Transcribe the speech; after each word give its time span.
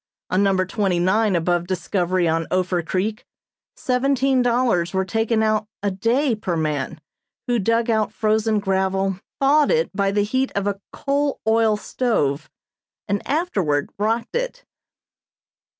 On 0.31 0.41
number 0.41 0.65
twenty 0.65 0.97
nine 0.97 1.35
above 1.35 1.67
Discovery 1.67 2.27
on 2.27 2.47
Ophir 2.49 2.81
Creek, 2.81 3.23
seventeen 3.75 4.41
dollars 4.41 4.95
were 4.95 5.05
taken 5.05 5.43
out 5.43 5.67
a 5.83 5.91
day 5.91 6.33
per 6.33 6.57
man, 6.57 6.99
who 7.45 7.59
dug 7.59 7.87
out 7.87 8.11
frozen 8.11 8.57
gravel, 8.57 9.19
thawed 9.39 9.69
it 9.69 9.95
by 9.95 10.09
the 10.09 10.23
heat 10.23 10.51
of 10.55 10.65
a 10.65 10.81
coal 10.91 11.39
oil 11.45 11.77
stove, 11.77 12.49
and 13.07 13.21
afterward 13.27 13.91
rocked 13.99 14.35
it. 14.35 14.65